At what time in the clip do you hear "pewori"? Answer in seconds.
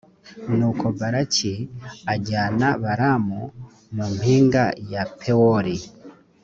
5.19-5.75